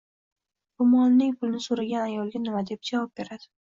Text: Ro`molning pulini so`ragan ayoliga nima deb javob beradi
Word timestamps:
Ro`molning 0.83 1.37
pulini 1.43 1.63
so`ragan 1.69 2.09
ayoliga 2.09 2.45
nima 2.45 2.69
deb 2.75 2.87
javob 2.95 3.19
beradi 3.19 3.55